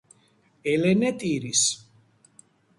[0.71, 1.63] ელენე ტირის